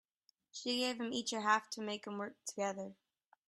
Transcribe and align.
She 0.51 0.79
gave 0.79 0.97
them 0.97 1.13
each 1.13 1.31
a 1.31 1.41
half 1.41 1.69
to 1.69 1.79
make 1.83 2.05
them 2.05 2.17
work 2.17 2.43
together. 2.45 2.95